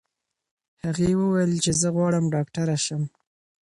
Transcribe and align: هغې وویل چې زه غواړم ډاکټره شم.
هغې 0.83 1.11
وویل 1.21 1.51
چې 1.63 1.71
زه 1.81 1.87
غواړم 1.95 2.25
ډاکټره 2.35 2.75
شم. 2.85 3.03